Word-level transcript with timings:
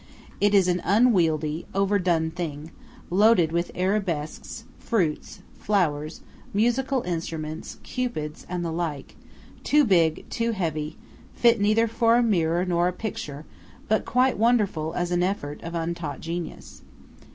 It 0.39 0.55
is 0.55 0.67
an 0.67 0.81
unwieldy, 0.83 1.67
overdone 1.75 2.31
thing, 2.31 2.71
loaded 3.11 3.51
with 3.51 3.69
Arabesques, 3.75 4.63
fruits, 4.79 5.43
flowers, 5.59 6.21
musical 6.55 7.03
instruments, 7.03 7.77
Cupids, 7.83 8.43
and 8.49 8.65
the 8.65 8.71
like; 8.71 9.15
too 9.63 9.85
big; 9.85 10.27
too 10.31 10.53
heavy; 10.53 10.97
fit 11.35 11.61
neither 11.61 11.87
for 11.87 12.15
a 12.15 12.23
mirror 12.23 12.65
nor 12.65 12.87
a 12.87 12.93
picture; 12.93 13.45
but 13.87 14.03
quite 14.03 14.39
wonderful 14.39 14.95
as 14.95 15.11
an 15.11 15.21
effort 15.21 15.61
of 15.61 15.75
untaught 15.75 16.19
genius. 16.19 16.81